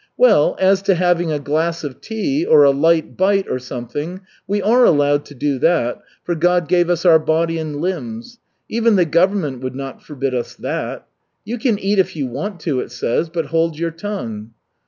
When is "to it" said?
12.61-12.91